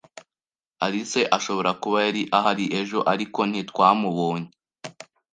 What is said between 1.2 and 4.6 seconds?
ashobora kuba yari ahari ejo, ariko ntitwamubonye.